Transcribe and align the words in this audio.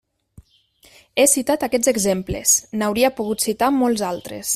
He 1.19 1.25
citat 1.33 1.65
aquests 1.67 1.91
exemples; 1.91 2.53
n'hauria 2.81 3.13
pogut 3.21 3.47
citar 3.49 3.71
molts 3.81 4.07
altres. 4.13 4.49